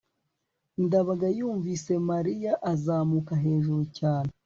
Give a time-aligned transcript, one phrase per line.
[0.83, 4.31] ndabaga yumvise mariya azamuka hejuru cyane